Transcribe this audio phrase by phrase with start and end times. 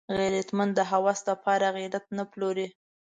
[0.17, 2.67] غیرتمند د هوس د پاره غیرت نه پلوري